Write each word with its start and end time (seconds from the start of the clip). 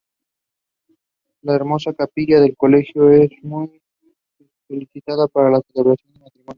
La 1.43 1.53
hermosa 1.53 1.93
capilla 1.93 2.39
del 2.41 2.55
colegio 2.57 3.11
es 3.11 3.29
muy 3.43 3.79
solicitada 4.67 5.27
para 5.27 5.51
la 5.51 5.61
celebración 5.71 6.13
de 6.15 6.19
matrimonios. 6.21 6.47